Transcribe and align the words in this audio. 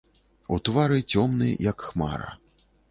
У 0.55 0.57
твары 0.69 0.97
цёмны, 1.11 1.53
як 1.71 1.87
хмара. 1.91 2.29